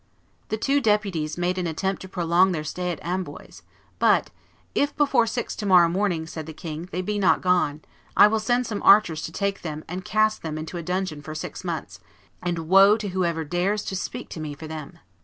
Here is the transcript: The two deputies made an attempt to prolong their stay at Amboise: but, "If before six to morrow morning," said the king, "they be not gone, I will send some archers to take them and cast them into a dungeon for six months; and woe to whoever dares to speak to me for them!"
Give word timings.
The 0.49 0.57
two 0.57 0.81
deputies 0.81 1.37
made 1.37 1.59
an 1.59 1.67
attempt 1.67 2.01
to 2.01 2.09
prolong 2.09 2.53
their 2.53 2.63
stay 2.63 2.91
at 2.91 2.97
Amboise: 3.03 3.61
but, 3.99 4.31
"If 4.73 4.97
before 4.97 5.27
six 5.27 5.55
to 5.57 5.65
morrow 5.67 5.89
morning," 5.89 6.25
said 6.25 6.47
the 6.47 6.53
king, 6.55 6.89
"they 6.91 7.03
be 7.03 7.19
not 7.19 7.39
gone, 7.41 7.81
I 8.17 8.25
will 8.25 8.39
send 8.39 8.65
some 8.65 8.81
archers 8.81 9.21
to 9.21 9.31
take 9.31 9.61
them 9.61 9.83
and 9.87 10.03
cast 10.03 10.41
them 10.41 10.57
into 10.57 10.77
a 10.77 10.81
dungeon 10.81 11.21
for 11.21 11.35
six 11.35 11.63
months; 11.63 11.99
and 12.41 12.67
woe 12.67 12.97
to 12.97 13.09
whoever 13.09 13.43
dares 13.45 13.83
to 13.83 13.95
speak 13.95 14.27
to 14.29 14.39
me 14.39 14.55
for 14.55 14.65
them!" 14.65 14.97